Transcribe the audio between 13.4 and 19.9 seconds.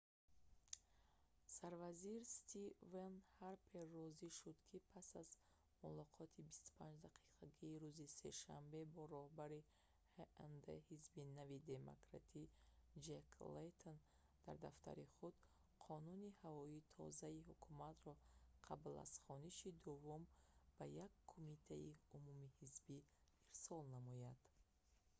лейтон дар дафтари худ «қонуни ҳавои тоза»-и ҳукуматро қабл аз хониши